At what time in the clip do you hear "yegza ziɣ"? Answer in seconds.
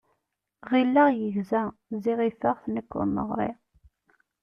1.19-2.19